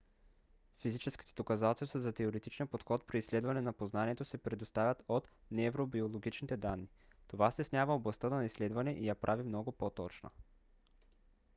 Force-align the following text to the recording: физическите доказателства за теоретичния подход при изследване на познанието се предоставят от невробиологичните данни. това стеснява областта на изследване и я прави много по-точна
физическите 0.79 1.33
доказателства 1.35 1.99
за 1.99 2.13
теоретичния 2.13 2.67
подход 2.67 3.07
при 3.07 3.17
изследване 3.19 3.61
на 3.61 3.73
познанието 3.73 4.25
се 4.25 4.37
предоставят 4.37 5.03
от 5.07 5.29
невробиологичните 5.51 6.57
данни. 6.57 6.89
това 7.27 7.51
стеснява 7.51 7.93
областта 7.95 8.29
на 8.29 8.45
изследване 8.45 8.91
и 8.91 9.07
я 9.07 9.15
прави 9.15 9.43
много 9.43 9.71
по-точна 9.71 10.29